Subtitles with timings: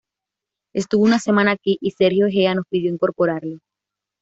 [0.73, 3.59] Estuvo una semana aquí y Sergio Egea nos pidió incorporarlo"".